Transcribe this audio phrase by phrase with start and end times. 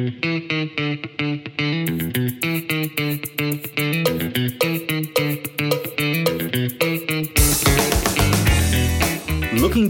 [0.00, 0.16] Looking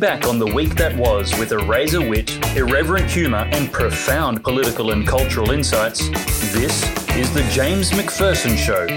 [0.00, 4.90] back on the week that was with a razor wit, irreverent humour, and profound political
[4.90, 6.08] and cultural insights,
[6.52, 6.82] this
[7.14, 8.88] is The James Macpherson Show.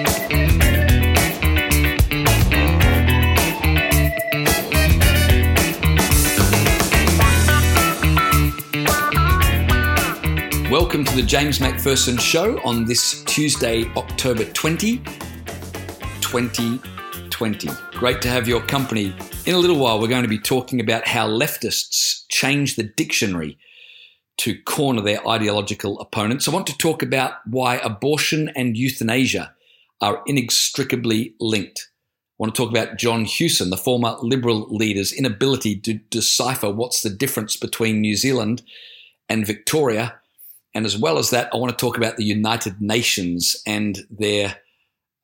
[10.93, 14.99] Welcome to the James Macpherson Show on this Tuesday, October 20,
[16.21, 17.69] 2020.
[17.93, 19.15] Great to have your company.
[19.47, 23.57] In a little while, we're going to be talking about how leftists change the dictionary
[24.37, 26.47] to corner their ideological opponents.
[26.47, 29.51] I want to talk about why abortion and euthanasia
[29.99, 31.89] are inextricably linked.
[31.89, 37.01] I want to talk about John Hewson, the former Liberal leader's inability to decipher what's
[37.01, 38.61] the difference between New Zealand
[39.27, 40.19] and Victoria.
[40.75, 44.57] And as well as that, I want to talk about the United Nations and their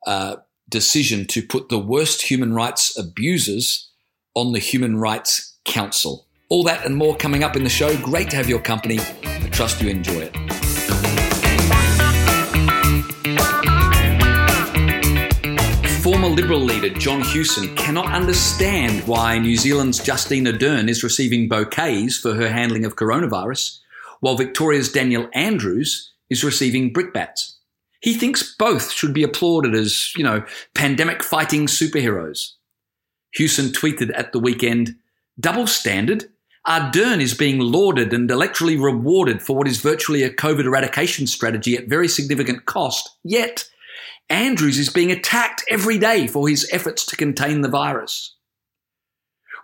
[0.06, 0.36] uh,
[0.68, 3.90] decision to put the worst human rights abusers
[4.34, 6.26] on the Human Rights Council.
[6.48, 7.96] All that and more coming up in the show.
[7.98, 9.00] Great to have your company.
[9.24, 10.36] I trust you enjoy it.
[16.02, 22.16] Former Liberal leader John Hewson cannot understand why New Zealand's Justine Ardern is receiving bouquets
[22.16, 23.79] for her handling of coronavirus,
[24.20, 27.58] while Victoria's Daniel Andrews is receiving brickbats.
[28.00, 32.52] He thinks both should be applauded as, you know, pandemic fighting superheroes.
[33.32, 34.96] Hewson tweeted at the weekend,
[35.38, 36.26] double standard?
[36.66, 41.76] Ardern is being lauded and electorally rewarded for what is virtually a COVID eradication strategy
[41.76, 43.08] at very significant cost.
[43.24, 43.68] Yet,
[44.28, 48.36] Andrews is being attacked every day for his efforts to contain the virus.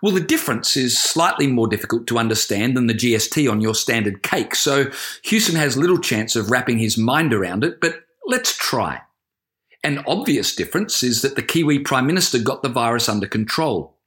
[0.01, 4.21] Well, the difference is slightly more difficult to understand than the GST on your standard
[4.21, 4.91] cake, so
[5.23, 9.01] Hewson has little chance of wrapping his mind around it, but let's try.
[9.83, 13.97] An obvious difference is that the Kiwi Prime Minister got the virus under control.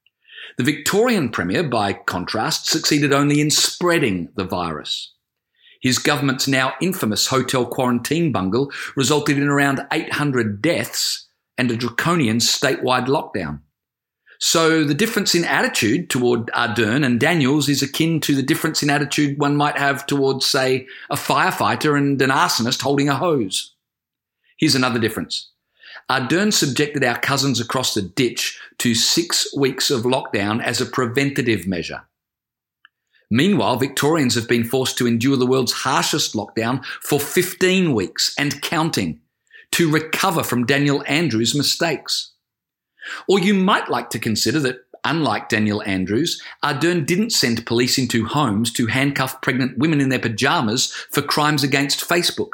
[0.59, 5.15] The Victorian Premier, by contrast, succeeded only in spreading the virus.
[5.81, 12.39] His government's now infamous hotel quarantine bungle resulted in around 800 deaths and a draconian
[12.39, 13.61] statewide lockdown.
[14.41, 18.89] So the difference in attitude toward Ardern and Daniels is akin to the difference in
[18.89, 23.75] attitude one might have towards, say, a firefighter and an arsonist holding a hose.
[24.57, 25.51] Here's another difference.
[26.11, 31.67] Ardern subjected our cousins across the ditch to six weeks of lockdown as a preventative
[31.67, 32.03] measure.
[33.31, 38.61] Meanwhile, Victorians have been forced to endure the world's harshest lockdown for 15 weeks and
[38.63, 39.21] counting
[39.73, 42.33] to recover from Daniel Andrews' mistakes.
[43.29, 48.27] Or you might like to consider that, unlike Daniel Andrews, Ardern didn't send police into
[48.27, 52.51] homes to handcuff pregnant women in their pajamas for crimes against Facebook.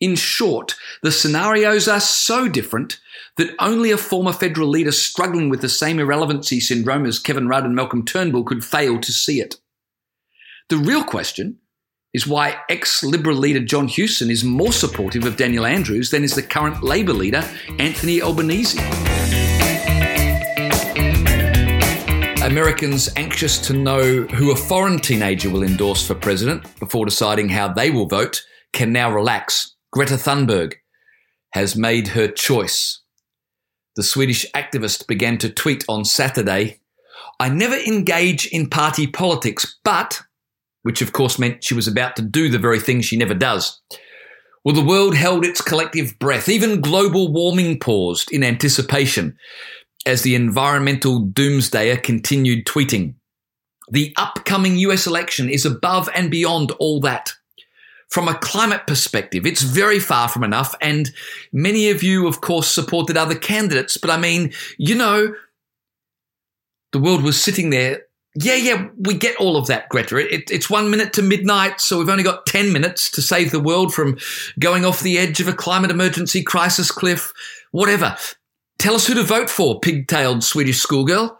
[0.00, 3.00] In short, the scenarios are so different
[3.36, 7.64] that only a former federal leader struggling with the same irrelevancy syndrome as Kevin Rudd
[7.64, 9.56] and Malcolm Turnbull could fail to see it.
[10.68, 11.58] The real question
[12.12, 16.34] is why ex Liberal leader John Hewson is more supportive of Daniel Andrews than is
[16.34, 17.44] the current Labour leader
[17.78, 18.78] Anthony Albanese.
[22.48, 27.70] Americans anxious to know who a foreign teenager will endorse for president before deciding how
[27.70, 28.42] they will vote
[28.72, 29.76] can now relax.
[29.92, 30.72] Greta Thunberg
[31.52, 33.02] has made her choice.
[33.96, 36.80] The Swedish activist began to tweet on Saturday
[37.38, 40.22] I never engage in party politics, but,
[40.84, 43.78] which of course meant she was about to do the very thing she never does.
[44.64, 46.48] Well, the world held its collective breath.
[46.48, 49.36] Even global warming paused in anticipation
[50.06, 53.14] as the environmental doomsdayer continued tweeting.
[53.90, 57.32] The upcoming US election is above and beyond all that.
[58.10, 61.10] From a climate perspective, it's very far from enough, and
[61.52, 65.34] many of you, of course, supported other candidates, but I mean, you know,
[66.92, 68.02] the world was sitting there.
[68.34, 70.16] Yeah, yeah, we get all of that, Greta.
[70.16, 73.60] It, it's one minute to midnight, so we've only got 10 minutes to save the
[73.60, 74.16] world from
[74.58, 77.32] going off the edge of a climate emergency crisis cliff,
[77.72, 78.16] whatever.
[78.78, 81.38] Tell us who to vote for, pigtailed Swedish schoolgirl.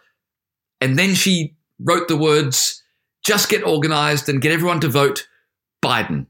[0.81, 2.83] And then she wrote the words,
[3.25, 5.29] just get organized and get everyone to vote
[5.85, 6.27] Biden.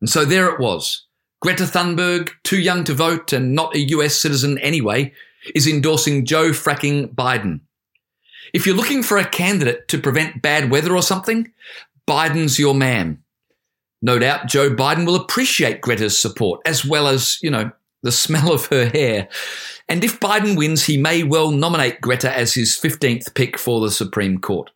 [0.00, 1.04] And so there it was.
[1.40, 5.12] Greta Thunberg, too young to vote and not a US citizen anyway,
[5.54, 7.60] is endorsing Joe fracking Biden.
[8.52, 11.52] If you're looking for a candidate to prevent bad weather or something,
[12.08, 13.22] Biden's your man.
[14.00, 17.70] No doubt Joe Biden will appreciate Greta's support as well as, you know,
[18.02, 19.28] the smell of her hair.
[19.88, 23.90] And if Biden wins, he may well nominate Greta as his 15th pick for the
[23.90, 24.70] Supreme Court.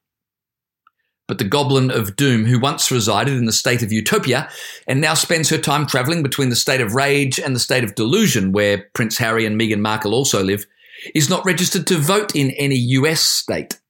[1.28, 4.50] but the Goblin of Doom, who once resided in the state of Utopia
[4.86, 7.94] and now spends her time travelling between the state of Rage and the state of
[7.94, 10.66] Delusion, where Prince Harry and Meghan Markle also live,
[11.14, 13.80] is not registered to vote in any US state.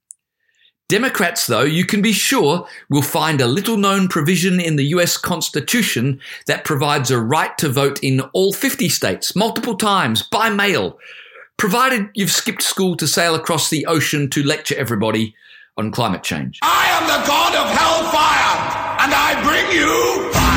[0.93, 5.17] Democrats, though, you can be sure, will find a little known provision in the US
[5.17, 10.99] Constitution that provides a right to vote in all 50 states, multiple times, by mail,
[11.56, 15.35] provided you've skipped school to sail across the ocean to lecture everybody
[15.79, 16.59] on climate change.
[16.61, 20.52] I am the god of hellfire, and I bring you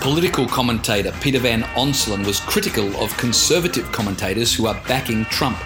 [0.00, 5.58] Political commentator Peter Van Onselen was critical of conservative commentators who are backing Trump.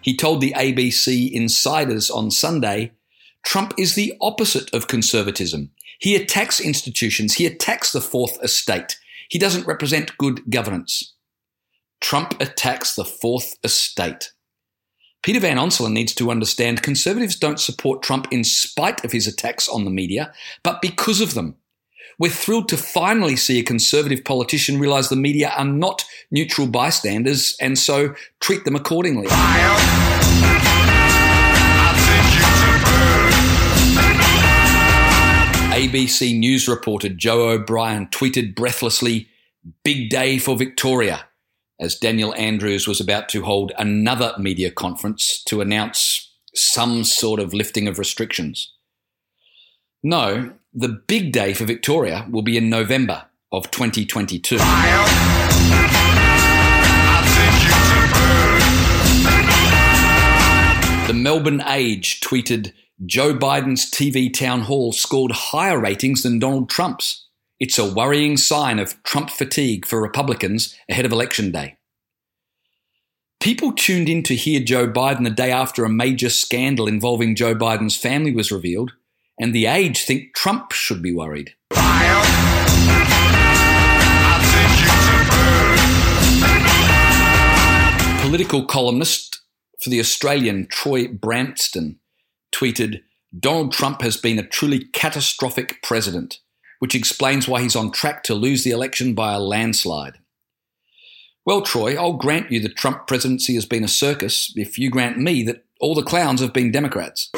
[0.00, 2.92] He told the ABC Insiders on Sunday
[3.44, 5.72] Trump is the opposite of conservatism.
[5.98, 8.98] He attacks institutions, he attacks the fourth estate.
[9.28, 11.14] He doesn't represent good governance.
[12.00, 14.32] Trump attacks the fourth estate.
[15.22, 19.68] Peter Van Onselen needs to understand conservatives don't support Trump in spite of his attacks
[19.68, 21.56] on the media, but because of them.
[22.20, 27.56] We're thrilled to finally see a conservative politician realise the media are not neutral bystanders
[27.62, 29.26] and so treat them accordingly.
[35.72, 39.26] ABC News reporter Joe O'Brien tweeted breathlessly,
[39.82, 41.24] Big day for Victoria,
[41.80, 47.54] as Daniel Andrews was about to hold another media conference to announce some sort of
[47.54, 48.74] lifting of restrictions.
[50.02, 54.56] No, the big day for Victoria will be in November of 2022.
[61.06, 62.72] The Melbourne Age tweeted
[63.04, 67.26] Joe Biden's TV town hall scored higher ratings than Donald Trump's.
[67.58, 71.78] It's a worrying sign of Trump fatigue for Republicans ahead of Election Day.
[73.40, 77.56] People tuned in to hear Joe Biden the day after a major scandal involving Joe
[77.56, 78.92] Biden's family was revealed
[79.40, 81.54] and The Age think Trump should be worried.
[88.20, 89.40] Political columnist
[89.82, 91.96] for The Australian, Troy Bramston,
[92.54, 93.00] tweeted
[93.36, 96.40] Donald Trump has been a truly catastrophic president,
[96.80, 100.18] which explains why he's on track to lose the election by a landslide.
[101.46, 105.16] Well, Troy, I'll grant you the Trump presidency has been a circus if you grant
[105.16, 107.30] me that all the clowns have been Democrats.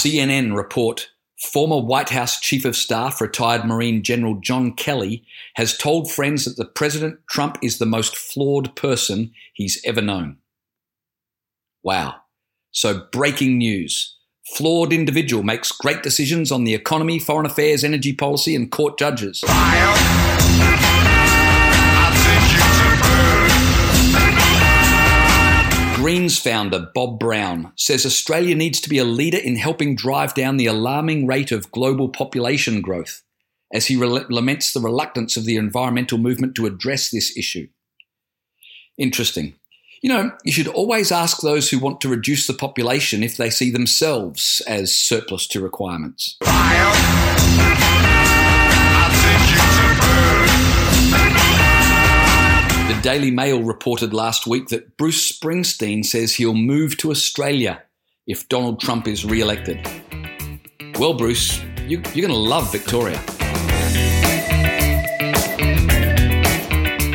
[0.00, 1.10] CNN report
[1.52, 5.22] former White House Chief of Staff, retired Marine General John Kelly,
[5.56, 10.38] has told friends that the President Trump is the most flawed person he's ever known.
[11.82, 12.14] Wow.
[12.70, 14.16] So, breaking news.
[14.56, 19.44] Flawed individual makes great decisions on the economy, foreign affairs, energy policy, and court judges.
[26.10, 30.56] Greens founder Bob Brown says Australia needs to be a leader in helping drive down
[30.56, 33.22] the alarming rate of global population growth,
[33.72, 37.68] as he re- laments the reluctance of the environmental movement to address this issue.
[38.98, 39.54] Interesting.
[40.02, 43.48] You know, you should always ask those who want to reduce the population if they
[43.48, 46.38] see themselves as surplus to requirements.
[53.02, 57.82] Daily Mail reported last week that Bruce Springsteen says he'll move to Australia
[58.26, 59.86] if Donald Trump is re elected.
[60.98, 63.18] Well, Bruce, you, are going to love Victoria.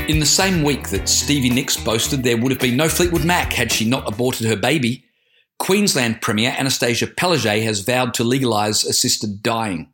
[0.07, 3.53] In the same week that Stevie Nicks boasted there would have been no Fleetwood Mac
[3.53, 5.05] had she not aborted her baby,
[5.59, 9.93] Queensland Premier Annastacia Palaszczuk has vowed to legalise assisted dying.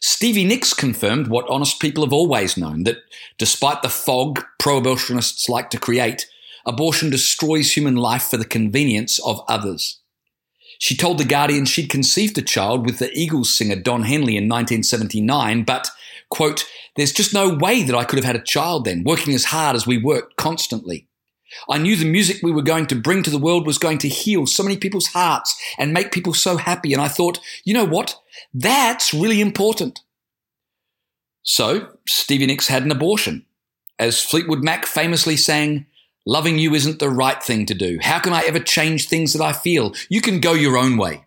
[0.00, 2.98] Stevie Nicks confirmed what honest people have always known that
[3.38, 6.26] despite the fog prohibitionists like to create,
[6.66, 10.00] abortion destroys human life for the convenience of others.
[10.78, 14.48] She told The Guardian she'd conceived a child with the Eagles singer Don Henley in
[14.48, 15.90] 1979, but,
[16.28, 16.64] quote,
[16.94, 19.74] there's just no way that I could have had a child then, working as hard
[19.74, 21.07] as we worked constantly.
[21.68, 24.08] I knew the music we were going to bring to the world was going to
[24.08, 26.92] heal so many people's hearts and make people so happy.
[26.92, 28.20] And I thought, you know what?
[28.52, 30.00] That's really important.
[31.42, 33.46] So, Stevie Nicks had an abortion.
[33.98, 35.86] As Fleetwood Mac famously sang,
[36.28, 37.98] Loving you isn't the right thing to do.
[38.02, 39.94] How can I ever change things that I feel?
[40.10, 41.24] You can go your own way.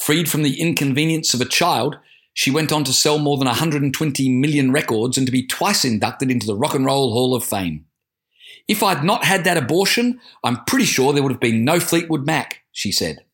[0.00, 1.98] Freed from the inconvenience of a child,
[2.32, 6.30] she went on to sell more than 120 million records and to be twice inducted
[6.30, 7.84] into the Rock and Roll Hall of Fame.
[8.70, 12.24] If I'd not had that abortion, I'm pretty sure there would have been no Fleetwood
[12.24, 13.24] Mac, she said.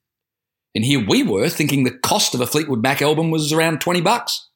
[0.75, 4.01] And here we were thinking the cost of a Fleetwood Mac album was around 20
[4.01, 4.49] bucks.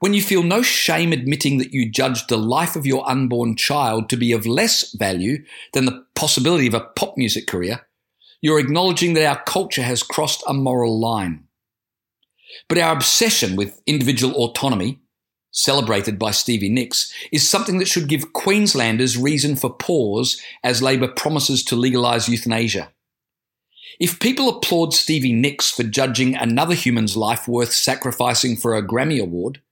[0.00, 4.08] when you feel no shame admitting that you judged the life of your unborn child
[4.08, 7.86] to be of less value than the possibility of a pop music career,
[8.40, 11.44] you're acknowledging that our culture has crossed a moral line.
[12.68, 15.00] But our obsession with individual autonomy,
[15.56, 21.08] celebrated by Stevie Nicks, is something that should give Queenslanders reason for pause as Labor
[21.08, 22.92] promises to legalise euthanasia.
[23.98, 29.18] If people applaud Stevie Nicks for judging another human's life worth sacrificing for a Grammy
[29.18, 29.62] Award,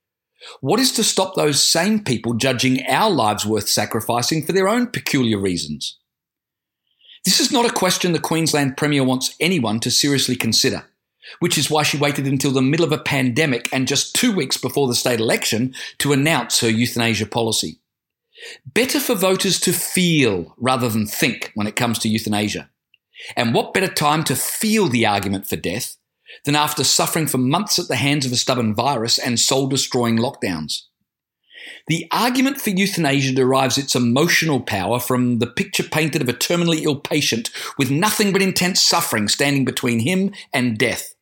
[0.61, 4.87] what is to stop those same people judging our lives worth sacrificing for their own
[4.87, 5.99] peculiar reasons?
[7.27, 10.87] This is not a question the Queensland Premier wants anyone to seriously consider,
[11.41, 14.57] which is why she waited until the middle of a pandemic and just two weeks
[14.57, 17.81] before the state election to announce her euthanasia policy.
[18.67, 22.69] Better for voters to feel rather than think when it comes to euthanasia.
[23.37, 25.97] And what better time to feel the argument for death
[26.45, 30.19] than after suffering for months at the hands of a stubborn virus and soul destroying
[30.19, 30.83] lockdowns.
[31.87, 36.83] The argument for euthanasia derives its emotional power from the picture painted of a terminally
[36.83, 41.14] ill patient with nothing but intense suffering standing between him and death.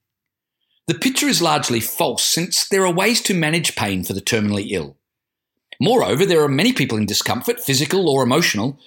[0.93, 4.73] The picture is largely false since there are ways to manage pain for the terminally
[4.73, 4.99] ill.
[5.81, 8.79] Moreover, there are many people in discomfort, physical or emotional,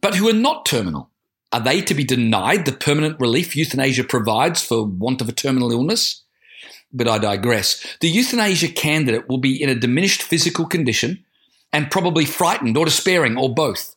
[0.00, 1.10] but who are not terminal.
[1.52, 5.70] Are they to be denied the permanent relief euthanasia provides for want of a terminal
[5.70, 6.24] illness?
[6.92, 7.86] But I digress.
[8.00, 11.24] The euthanasia candidate will be in a diminished physical condition
[11.72, 13.94] and probably frightened or despairing or both,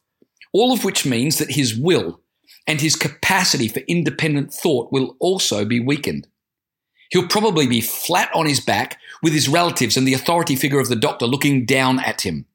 [0.53, 2.22] all of which means that his will
[2.67, 6.27] and his capacity for independent thought will also be weakened.
[7.15, 10.89] He'll probably be flat on his back with his relatives and the authority figure of
[10.89, 12.45] the doctor looking down at him.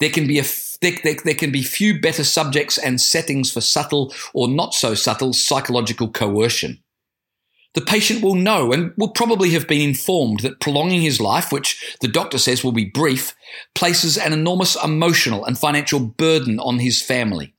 [0.00, 0.44] There can be a
[0.80, 4.94] there, there, there can be few better subjects and settings for subtle or not so
[4.94, 6.82] subtle psychological coercion.
[7.74, 11.96] The patient will know and will probably have been informed that prolonging his life, which
[12.00, 13.32] the doctor says will be brief,
[13.76, 17.54] places an enormous emotional and financial burden on his family.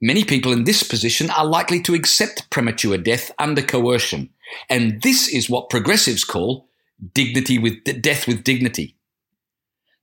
[0.00, 4.30] Many people in this position are likely to accept premature death under coercion,
[4.68, 6.68] and this is what progressives call
[7.14, 8.96] dignity with death with dignity.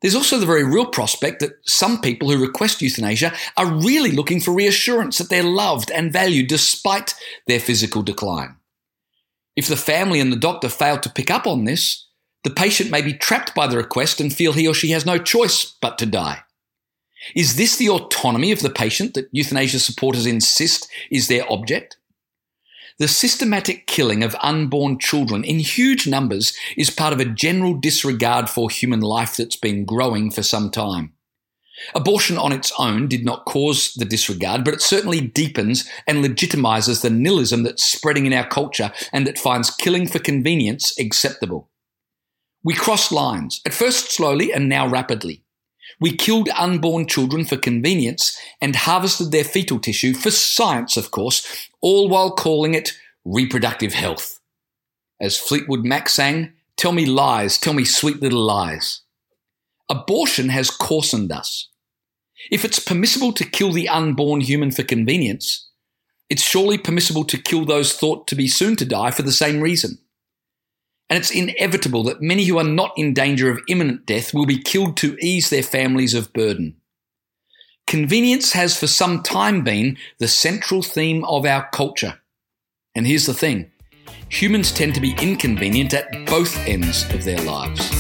[0.02, 4.42] There's also the very real prospect that some people who request euthanasia are really looking
[4.42, 7.16] for reassurance that they're loved and valued despite
[7.48, 8.58] their physical decline.
[9.56, 12.06] If the family and the doctor fail to pick up on this,
[12.44, 15.18] the patient may be trapped by the request and feel he or she has no
[15.18, 16.42] choice but to die.
[17.34, 21.96] Is this the autonomy of the patient that euthanasia supporters insist is their object?
[23.00, 28.50] The systematic killing of unborn children in huge numbers is part of a general disregard
[28.50, 31.14] for human life that's been growing for some time.
[31.96, 37.02] Abortion on its own did not cause the disregard, but it certainly deepens and legitimizes
[37.02, 41.70] the nihilism that's spreading in our culture and that finds killing for convenience acceptable.
[42.64, 45.44] We cross lines, at first slowly and now rapidly.
[46.00, 51.70] We killed unborn children for convenience and harvested their fetal tissue for science, of course,
[51.82, 52.94] all while calling it
[53.26, 54.40] reproductive health.
[55.22, 59.02] As Fleetwood Mac sang, Tell me lies, tell me sweet little lies.
[59.90, 61.70] Abortion has coarsened us.
[62.52, 65.70] If it's permissible to kill the unborn human for convenience,
[66.30, 69.62] it's surely permissible to kill those thought to be soon to die for the same
[69.62, 70.00] reason
[71.14, 74.58] and it's inevitable that many who are not in danger of imminent death will be
[74.58, 76.76] killed to ease their families of burden.
[77.86, 82.20] Convenience has for some time been the central theme of our culture.
[82.96, 83.72] And here's the thing
[84.30, 87.92] humans tend to be inconvenient at both ends of their lives.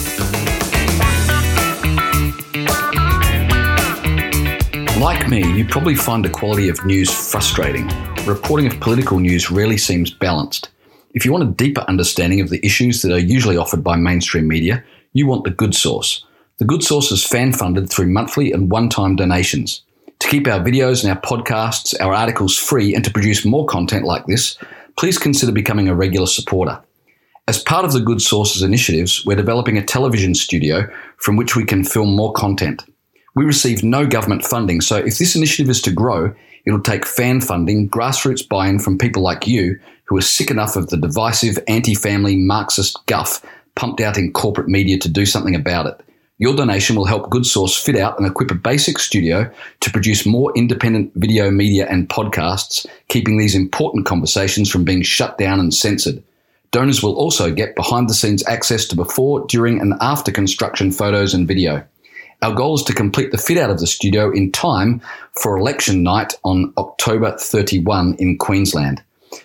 [4.99, 7.87] Like me, you probably find the quality of news frustrating.
[8.25, 10.72] Reporting of political news rarely seems balanced.
[11.13, 14.47] If you want a deeper understanding of the issues that are usually offered by mainstream
[14.47, 16.25] media, you want the good sauce.
[16.57, 19.83] The good sauce is fan funded through monthly and one time donations.
[20.19, 24.05] To keep our videos and our podcasts, our articles free, and to produce more content
[24.05, 24.57] like this,
[24.97, 26.81] please consider becoming a regular supporter.
[27.47, 31.65] As part of the Good Sauce's initiatives, we're developing a television studio from which we
[31.65, 32.83] can film more content.
[33.35, 36.33] We receive no government funding, so if this initiative is to grow,
[36.65, 39.79] it'll take fan funding, grassroots buy in from people like you
[40.13, 43.43] who are sick enough of the divisive, anti family, Marxist guff
[43.73, 45.99] pumped out in corporate media to do something about it.
[46.37, 50.23] Your donation will help Good Sauce fit out and equip a basic studio to produce
[50.23, 55.73] more independent video media and podcasts, keeping these important conversations from being shut down and
[55.73, 56.21] censored.
[56.69, 61.33] Donors will also get behind the scenes access to before, during, and after construction photos
[61.33, 61.83] and video.
[62.43, 65.01] Our goal is to complete the fit out of the studio in time
[65.31, 69.01] for election night on October 31 in Queensland.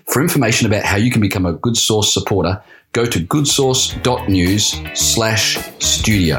[0.07, 5.59] For information about how you can become a Good Sauce supporter, go to goodsauce.news slash
[5.79, 6.37] studio.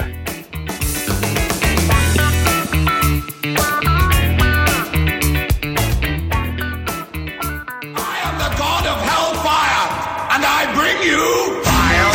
[7.95, 9.87] I am the god of hellfire,
[10.35, 12.11] and I bring you fire.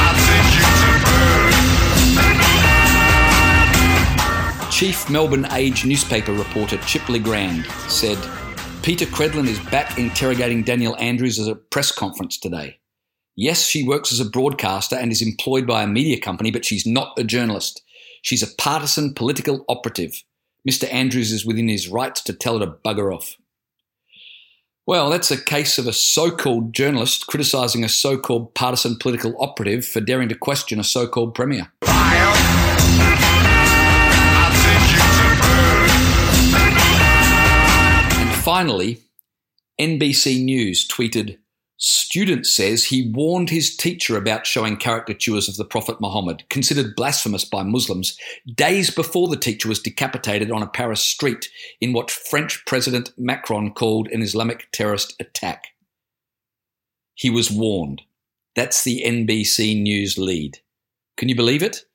[0.00, 0.88] I send you to
[4.60, 4.70] burn.
[4.70, 8.18] Chief Melbourne Age newspaper reporter Chip Le Grand said
[8.84, 12.80] Peta Credlin is back interrogating Daniel Andrews at a press conference today.
[13.34, 16.84] Yes, she works as a broadcaster and is employed by a media company, but she's
[16.84, 17.82] not a journalist.
[18.20, 20.22] She's a partisan political operative.
[20.68, 20.86] Mr.
[20.92, 23.36] Andrews is within his rights to tell her to bugger off.
[24.86, 29.34] Well, that's a case of a so called journalist criticising a so called partisan political
[29.42, 31.72] operative for daring to question a so called premier.
[38.44, 39.00] Finally,
[39.80, 41.38] NBC News tweeted
[41.78, 47.46] Student says he warned his teacher about showing caricatures of the Prophet Muhammad, considered blasphemous
[47.46, 48.18] by Muslims,
[48.54, 51.48] days before the teacher was decapitated on a Paris street
[51.80, 55.68] in what French President Macron called an Islamic terrorist attack.
[57.14, 58.02] He was warned.
[58.54, 60.58] That's the NBC News lead.
[61.16, 61.86] Can you believe it?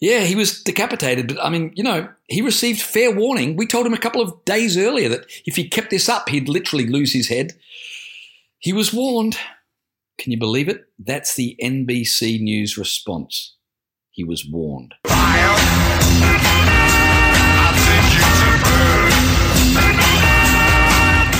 [0.00, 3.56] Yeah, he was decapitated, but I mean, you know, he received fair warning.
[3.56, 6.48] We told him a couple of days earlier that if he kept this up, he'd
[6.48, 7.52] literally lose his head.
[8.58, 9.38] He was warned.
[10.18, 10.84] Can you believe it?
[10.98, 13.56] That's the NBC News response.
[14.10, 14.94] He was warned.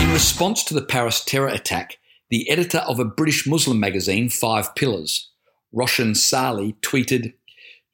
[0.03, 1.99] In response to the Paris terror attack,
[2.31, 5.31] the editor of a British Muslim magazine, Five Pillars,
[5.73, 7.35] Roshan Salih, tweeted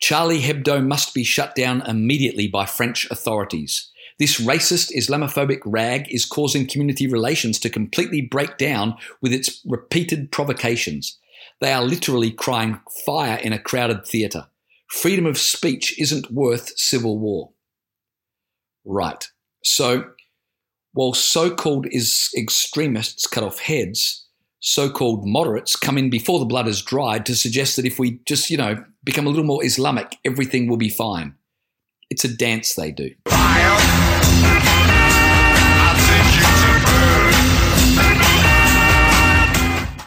[0.01, 3.91] Charlie Hebdo must be shut down immediately by French authorities.
[4.19, 10.33] This racist Islamophobic rag is causing community relations to completely break down with its repeated
[10.33, 11.19] provocations.
[11.61, 14.47] They are literally crying fire in a crowded theatre.
[14.89, 17.53] Freedom of speech isn't worth civil war.
[18.85, 19.27] Right.
[19.63, 20.11] So,
[20.93, 24.27] while so called extremists cut off heads,
[24.59, 28.21] so called moderates come in before the blood is dried to suggest that if we
[28.27, 31.35] just, you know, become a little more Islamic, everything will be fine.
[32.11, 33.11] It's a dance they do.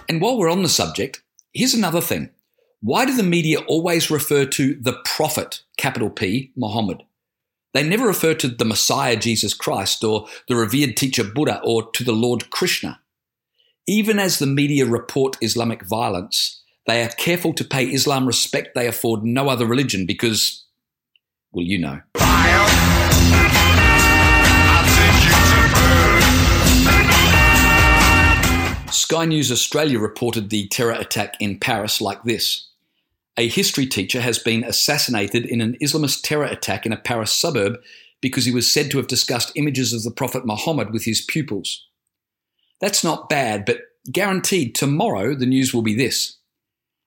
[0.10, 2.30] And while we're on the subject, here's another thing.
[2.82, 7.04] Why do the media always refer to the prophet, capital P, Muhammad?
[7.74, 12.04] They never refer to the Messiah, Jesus Christ, or the revered teacher Buddha, or to
[12.04, 13.00] the Lord Krishna.
[13.88, 18.88] Even as the media report Islamic violence, they are careful to pay Islam respect they
[18.88, 20.66] afford no other religion because,
[21.52, 22.02] well, you know.
[28.92, 32.70] Sky News Australia reported the terror attack in Paris like this.
[33.38, 37.78] A history teacher has been assassinated in an Islamist terror attack in a Paris suburb
[38.22, 41.88] because he was said to have discussed images of the Prophet Muhammad with his pupils.
[42.80, 43.80] That's not bad, but
[44.12, 46.38] guaranteed tomorrow the news will be this.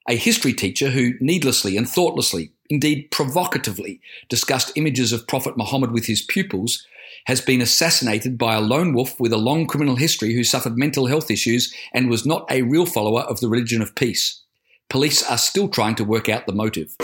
[0.09, 6.07] A history teacher who needlessly and thoughtlessly, indeed provocatively, discussed images of Prophet Muhammad with
[6.07, 6.87] his pupils
[7.25, 11.07] has been assassinated by a lone wolf with a long criminal history who suffered mental
[11.07, 14.43] health issues and was not a real follower of the religion of peace.
[14.89, 16.95] Police are still trying to work out the motive.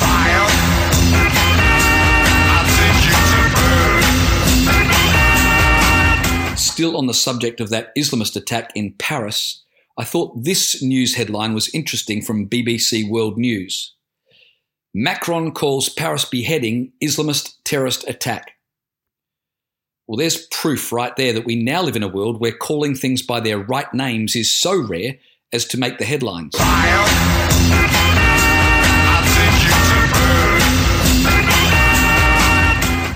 [6.56, 9.62] Still on the subject of that Islamist attack in Paris,
[9.98, 13.94] I thought this news headline was interesting from BBC World News.
[14.94, 18.52] Macron calls Paris beheading Islamist terrorist attack.
[20.06, 23.22] Well, there's proof right there that we now live in a world where calling things
[23.22, 25.14] by their right names is so rare
[25.52, 26.54] as to make the headlines.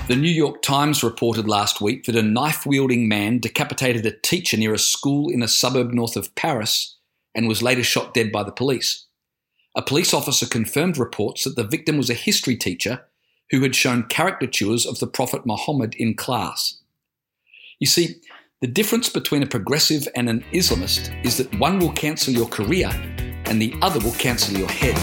[0.07, 4.55] The New York Times reported last week that a knife wielding man decapitated a teacher
[4.55, 6.95] near a school in a suburb north of Paris
[7.35, 9.05] and was later shot dead by the police.
[9.75, 13.01] A police officer confirmed reports that the victim was a history teacher
[13.49, 16.77] who had shown caricatures of the Prophet Muhammad in class.
[17.79, 18.21] You see,
[18.61, 22.89] the difference between a progressive and an Islamist is that one will cancel your career
[23.43, 24.95] and the other will cancel your head.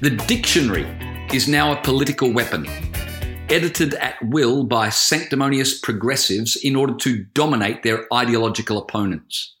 [0.00, 0.88] The dictionary
[1.32, 2.66] is now a political weapon,
[3.48, 9.54] edited at will by sanctimonious progressives in order to dominate their ideological opponents.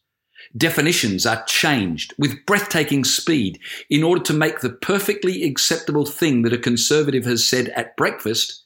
[0.56, 6.52] Definitions are changed with breathtaking speed in order to make the perfectly acceptable thing that
[6.52, 8.64] a conservative has said at breakfast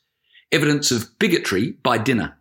[0.51, 2.39] evidence of bigotry by dinner.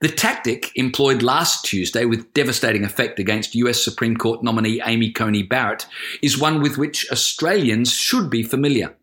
[0.00, 5.44] The tactic employed last Tuesday with devastating effect against US Supreme Court nominee Amy Coney
[5.44, 5.86] Barrett
[6.20, 8.96] is one with which Australians should be familiar.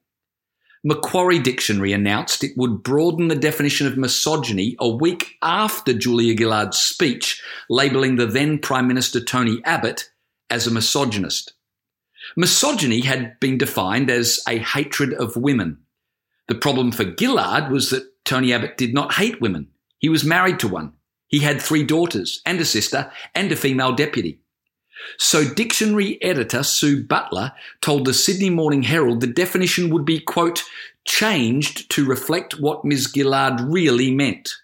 [0.87, 6.77] Macquarie Dictionary announced it would broaden the definition of misogyny a week after Julia Gillard's
[6.77, 10.11] speech, labelling the then Prime Minister Tony Abbott
[10.51, 11.53] as a misogynist.
[12.37, 15.79] Misogyny had been defined as a hatred of women.
[16.49, 19.69] The problem for Gillard was that Tony Abbott did not hate women.
[19.97, 20.93] He was married to one.
[21.25, 24.39] He had three daughters and a sister and a female deputy.
[25.17, 30.63] So dictionary editor Sue Butler told the Sydney Morning Herald the definition would be, quote,
[31.05, 33.11] changed to reflect what Ms.
[33.13, 34.55] Gillard really meant,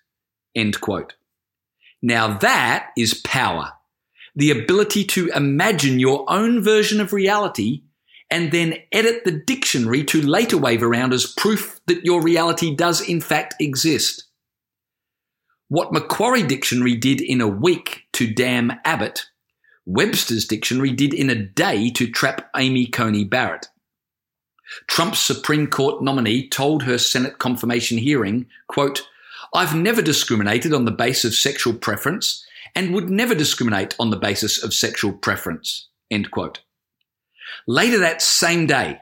[0.56, 1.14] end quote.
[2.02, 3.74] Now that is power.
[4.36, 7.84] The ability to imagine your own version of reality
[8.30, 13.02] and then edit the dictionary to later wave around as proof that your reality does
[13.02, 14.24] in fact exist.
[15.68, 19.26] What Macquarie Dictionary did in a week to damn Abbott,
[19.94, 23.68] Webster's Dictionary did in a day to trap Amy Coney Barrett.
[24.88, 29.06] Trump's Supreme Court nominee told her Senate confirmation hearing, quote,
[29.54, 34.18] I've never discriminated on the basis of sexual preference and would never discriminate on the
[34.18, 36.62] basis of sexual preference, end quote.
[37.68, 39.02] Later that same day,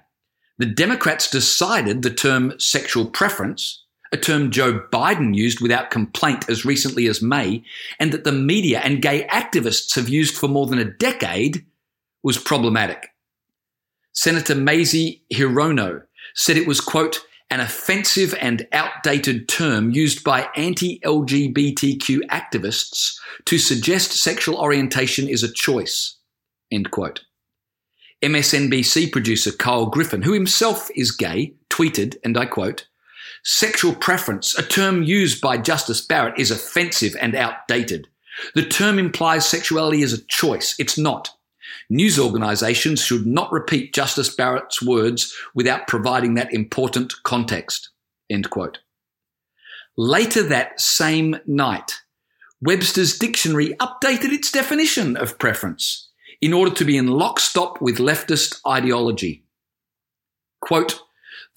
[0.58, 6.66] the Democrats decided the term sexual preference a term Joe Biden used without complaint as
[6.66, 7.64] recently as May,
[8.00, 11.66] and that the media and gay activists have used for more than a decade,
[12.24, 13.10] was problematic.
[14.14, 16.04] Senator Mazie Hirono
[16.36, 23.58] said it was, quote, an offensive and outdated term used by anti LGBTQ activists to
[23.58, 26.18] suggest sexual orientation is a choice,
[26.72, 27.22] end quote.
[28.22, 32.86] MSNBC producer Kyle Griffin, who himself is gay, tweeted, and I quote,
[33.44, 38.08] Sexual preference, a term used by Justice Barrett, is offensive and outdated.
[38.56, 40.76] The term implies sexuality is a choice.
[40.80, 41.30] It's not.
[41.90, 47.90] News organisations should not repeat Justice Barrett's words without providing that important context.
[48.30, 48.80] End quote.
[49.98, 52.02] Later that same night,
[52.62, 56.10] Webster's dictionary updated its definition of preference
[56.42, 59.44] in order to be in lockstep with leftist ideology.
[60.62, 61.02] Quote,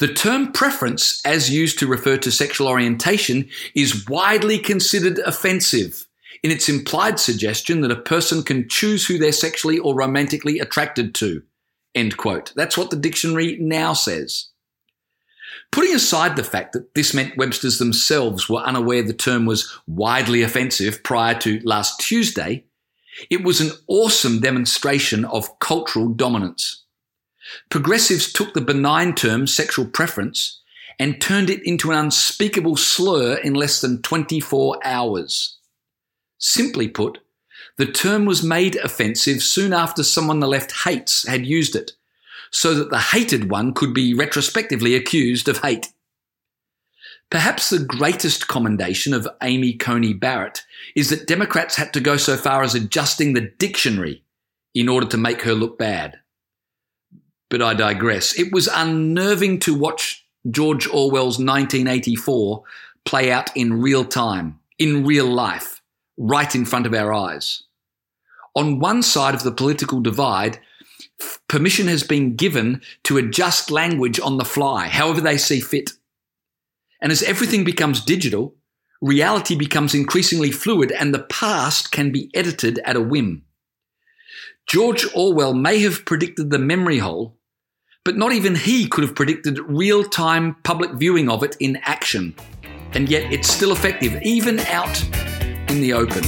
[0.02, 6.08] the term preference, as used to refer to sexual orientation, is widely considered offensive
[6.42, 11.14] in its implied suggestion that a person can choose who they're sexually or romantically attracted
[11.14, 11.44] to.
[11.94, 12.52] End quote.
[12.56, 14.48] That's what the dictionary now says.
[15.70, 20.42] Putting aside the fact that this meant Webster's themselves were unaware the term was widely
[20.42, 22.64] offensive prior to last Tuesday,
[23.30, 26.81] it was an awesome demonstration of cultural dominance.
[27.70, 30.60] Progressives took the benign term sexual preference
[30.98, 35.58] and turned it into an unspeakable slur in less than 24 hours.
[36.38, 37.18] Simply put,
[37.76, 41.92] the term was made offensive soon after someone the left hates had used it,
[42.50, 45.88] so that the hated one could be retrospectively accused of hate.
[47.30, 50.62] Perhaps the greatest commendation of Amy Coney Barrett
[50.94, 54.22] is that Democrats had to go so far as adjusting the dictionary
[54.74, 56.18] in order to make her look bad
[57.52, 58.38] but I digress.
[58.38, 62.62] It was unnerving to watch George Orwell's 1984
[63.04, 65.82] play out in real time, in real life,
[66.16, 67.64] right in front of our eyes.
[68.56, 70.60] On one side of the political divide,
[71.46, 75.90] permission has been given to adjust language on the fly, however they see fit.
[77.02, 78.54] And as everything becomes digital,
[79.02, 83.44] reality becomes increasingly fluid and the past can be edited at a whim.
[84.66, 87.36] George Orwell may have predicted the memory hole,
[88.04, 92.34] but not even he could have predicted real time public viewing of it in action.
[92.94, 95.02] And yet it's still effective, even out
[95.68, 96.24] in the open.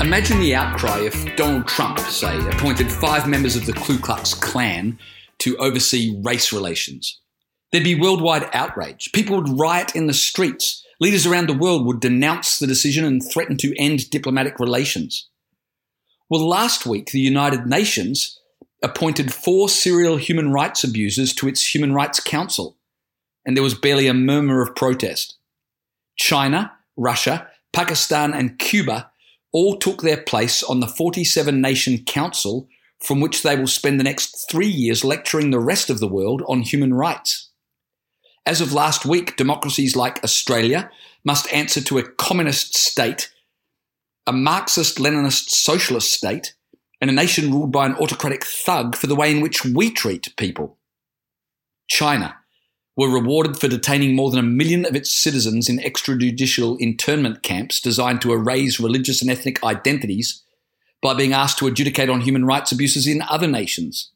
[0.00, 4.98] Imagine the outcry if Donald Trump, say, appointed five members of the Ku Klux Klan
[5.38, 7.20] to oversee race relations.
[7.72, 9.10] There'd be worldwide outrage.
[9.14, 10.84] People would riot in the streets.
[10.98, 15.30] Leaders around the world would denounce the decision and threaten to end diplomatic relations.
[16.30, 18.38] Well, last week, the United Nations
[18.84, 22.76] appointed four serial human rights abusers to its Human Rights Council,
[23.44, 25.34] and there was barely a murmur of protest.
[26.14, 29.10] China, Russia, Pakistan, and Cuba
[29.50, 32.68] all took their place on the 47 nation council
[33.00, 36.44] from which they will spend the next three years lecturing the rest of the world
[36.46, 37.48] on human rights.
[38.46, 40.92] As of last week, democracies like Australia
[41.24, 43.32] must answer to a communist state
[44.30, 46.54] a Marxist Leninist socialist state,
[47.00, 50.36] and a nation ruled by an autocratic thug for the way in which we treat
[50.36, 50.78] people.
[51.88, 52.36] China,
[52.96, 57.80] were rewarded for detaining more than a million of its citizens in extrajudicial internment camps
[57.80, 60.44] designed to erase religious and ethnic identities
[61.02, 64.12] by being asked to adjudicate on human rights abuses in other nations.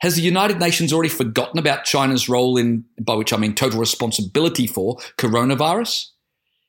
[0.00, 3.78] Has the United Nations already forgotten about China's role in, by which I mean total
[3.78, 6.06] responsibility for, coronavirus?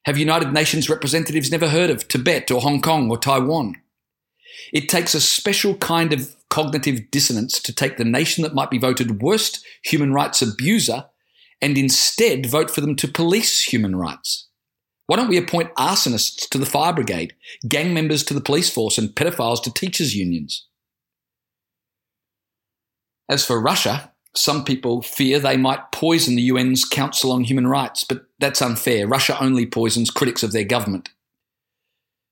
[0.05, 3.75] Have United Nations representatives never heard of Tibet or Hong Kong or Taiwan?
[4.73, 8.79] It takes a special kind of cognitive dissonance to take the nation that might be
[8.79, 11.05] voted worst human rights abuser
[11.61, 14.47] and instead vote for them to police human rights.
[15.05, 17.35] Why don't we appoint arsonists to the fire brigade,
[17.67, 20.67] gang members to the police force, and pedophiles to teachers' unions?
[23.29, 28.03] As for Russia, some people fear they might poison the UN's Council on Human Rights,
[28.03, 29.07] but that's unfair.
[29.07, 31.09] Russia only poisons critics of their government.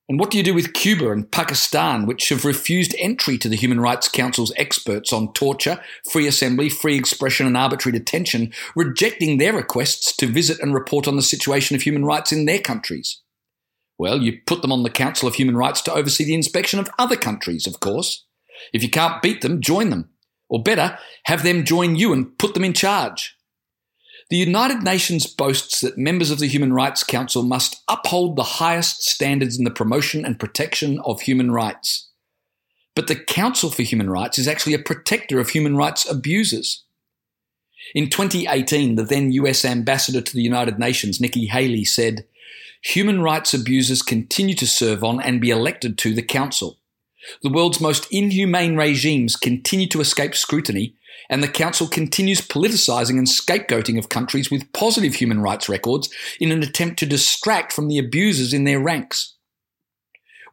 [0.08, 3.56] And what do you do with Cuba and Pakistan, which have refused entry to the
[3.56, 5.80] Human Rights Council's experts on torture,
[6.12, 11.16] free assembly, free expression, and arbitrary detention, rejecting their requests to visit and report on
[11.16, 13.22] the situation of human rights in their countries?
[14.00, 16.90] Well, you put them on the Council of Human Rights to oversee the inspection of
[16.98, 18.26] other countries, of course.
[18.74, 20.10] If you can't beat them, join them.
[20.50, 23.38] Or better, have them join you and put them in charge.
[24.30, 29.04] The United Nations boasts that members of the Human Rights Council must uphold the highest
[29.04, 32.10] standards in the promotion and protection of human rights.
[32.96, 36.84] But the Council for Human Rights is actually a protector of human rights abusers.
[37.96, 42.26] In 2018, the then US ambassador to the United Nations, Nikki Haley, said,
[42.84, 46.79] Human rights abusers continue to serve on and be elected to the Council.
[47.44, 50.96] The world's most inhumane regimes continue to escape scrutiny,
[51.30, 56.52] and the Council continues politicising and scapegoating of countries with positive human rights records in
[56.52, 59.36] an attempt to distract from the abusers in their ranks.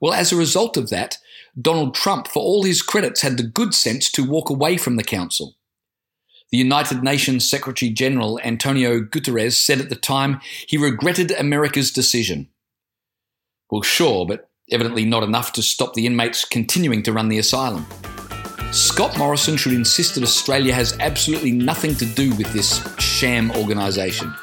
[0.01, 1.19] Well, as a result of that,
[1.59, 5.05] Donald Trump, for all his credits, had the good sense to walk away from the
[5.05, 5.57] Council.
[6.51, 12.49] The United Nations Secretary General Antonio Guterres said at the time he regretted America's decision.
[13.71, 17.87] Well, sure, but evidently not enough to stop the inmates continuing to run the asylum.
[18.73, 24.35] Scott Morrison should insist that Australia has absolutely nothing to do with this sham organisation.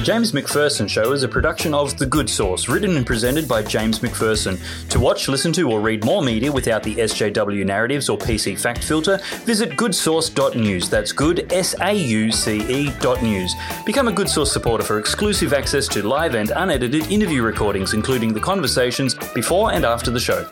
[0.00, 3.62] The James Macpherson Show is a production of The Good Sauce, written and presented by
[3.62, 4.58] James Macpherson.
[4.88, 8.82] To watch, listen to, or read more media without the SJW narratives or PC fact
[8.82, 10.88] filter, visit goodsauce.news.
[10.88, 13.54] That's good, S A U C E dot news.
[13.84, 18.32] Become a Good Sauce supporter for exclusive access to live and unedited interview recordings, including
[18.32, 20.46] the conversations before and after the show.